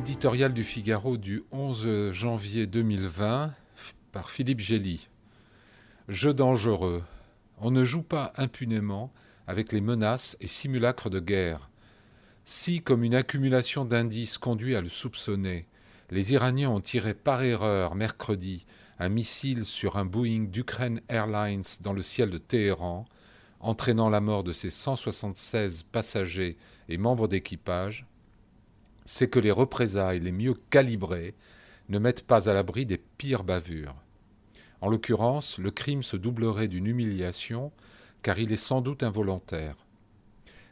[0.00, 3.52] l'éditorial du Figaro du 11 janvier 2020
[4.12, 5.08] par Philippe Gély.
[6.08, 7.02] Jeu dangereux.
[7.58, 9.12] On ne joue pas impunément
[9.46, 11.68] avec les menaces et simulacres de guerre.
[12.44, 15.66] Si, comme une accumulation d'indices conduit à le soupçonner,
[16.08, 18.64] les Iraniens ont tiré par erreur mercredi
[18.98, 23.04] un missile sur un Boeing d'Ukraine Airlines dans le ciel de Téhéran,
[23.60, 26.56] entraînant la mort de ses 176 passagers
[26.88, 28.06] et membres d'équipage,
[29.10, 31.34] c'est que les représailles les mieux calibrées
[31.88, 33.96] ne mettent pas à l'abri des pires bavures.
[34.80, 37.72] En l'occurrence, le crime se doublerait d'une humiliation,
[38.22, 39.74] car il est sans doute involontaire.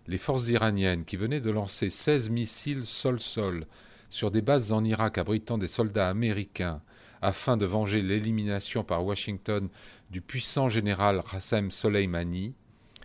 [0.06, 3.66] Les forces iraniennes qui venaient de lancer 16 missiles sol-sol
[4.08, 6.80] sur des bases en Irak abritant des soldats américains
[7.20, 9.68] afin de venger l'élimination par Washington
[10.10, 12.54] du puissant général Qassem Soleimani,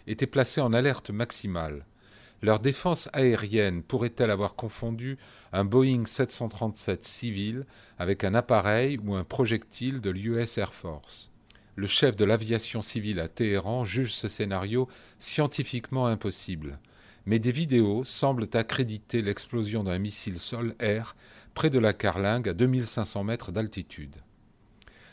[0.05, 1.87] étaient placées en alerte maximale.
[2.43, 5.17] Leur défense aérienne pourrait-elle avoir confondu
[5.53, 7.65] un Boeing 737 civil
[7.97, 11.31] avec un appareil ou un projectile de l'US Air Force?
[11.77, 16.79] Le chef de l'aviation civile à Téhéran juge ce scénario scientifiquement impossible,
[17.25, 21.15] mais des vidéos semblent accréditer l'explosion d'un missile sol-air
[21.53, 24.17] près de la Carlingue à 2500 mètres d'altitude.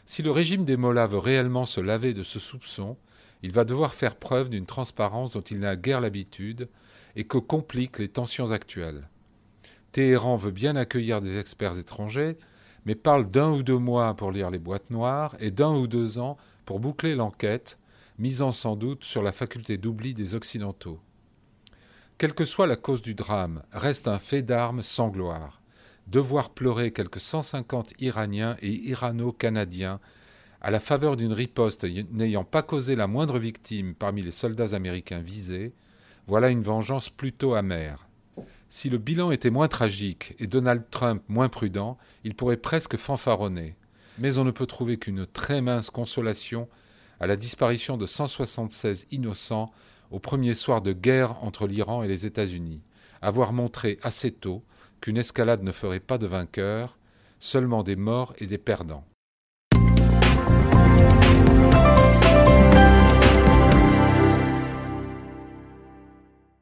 [0.05, 2.97] Si le régime des Mollahs veut réellement se laver de ce soupçon,
[3.42, 6.69] il va devoir faire preuve d'une transparence dont il n'a guère l'habitude
[7.16, 9.08] et que compliquent les tensions actuelles.
[9.92, 12.38] Téhéran veut bien accueillir des experts étrangers,
[12.84, 16.18] mais parle d'un ou deux mois pour lire les boîtes noires et d'un ou deux
[16.18, 17.78] ans pour boucler l'enquête,
[18.18, 21.00] misant sans doute sur la faculté d'oubli des Occidentaux.
[22.18, 25.62] Quelle que soit la cause du drame, reste un fait d'armes sans gloire.
[26.06, 30.00] Devoir pleurer quelques 150 Iraniens et Irano-Canadiens
[30.61, 35.20] à la faveur d'une riposte n'ayant pas causé la moindre victime parmi les soldats américains
[35.20, 35.72] visés,
[36.27, 38.06] voilà une vengeance plutôt amère.
[38.69, 43.74] Si le bilan était moins tragique et Donald Trump moins prudent, il pourrait presque fanfaronner.
[44.18, 46.68] Mais on ne peut trouver qu'une très mince consolation
[47.20, 49.73] à la disparition de 176 innocents
[50.11, 52.80] au premier soir de guerre entre l'Iran et les États-Unis,
[53.23, 54.62] avoir montré assez tôt
[55.01, 56.98] qu'une escalade ne ferait pas de vainqueur,
[57.39, 59.05] seulement des morts et des perdants.